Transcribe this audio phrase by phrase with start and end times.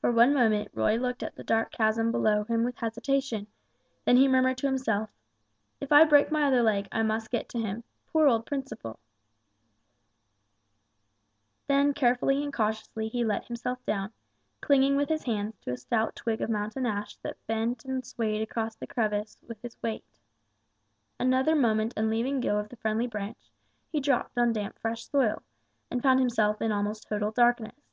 [0.00, 3.46] For one moment Roy looked at the dark chasm below him with hesitation,
[4.04, 5.10] then he murmured to himself,
[5.80, 8.98] "If I break my other leg, I must get to him poor old Principle."
[11.68, 14.12] And then carefully and cautiously he let himself down,
[14.60, 18.42] clinging with his hands to a stout twig of mountain ash that bent and swayed
[18.42, 20.04] across the crevice with his weight.
[21.20, 23.52] Another moment and leaving go of the friendly branch,
[23.88, 25.44] he dropped on damp fresh soil,
[25.92, 27.84] and found himself in almost total darkness.